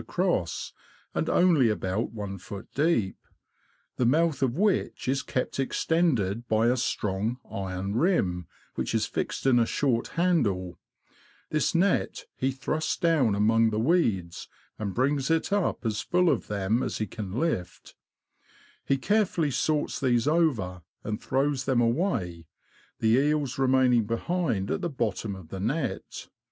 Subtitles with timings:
[0.01, 0.73] across,
[1.13, 2.65] and only about I ft.
[2.73, 3.17] deep,
[3.97, 9.45] the mouth of which is kept extended by a strong iron rim, which is fixed
[9.45, 10.79] in a short handle
[11.51, 14.47] This net he thrusts down among the weeds,
[14.79, 17.93] and brings it up as full of them as he can lift;
[18.83, 22.47] he care fully sorts these over, and throws them away,
[22.97, 26.29] the eels remaining behind at the bottom of the net.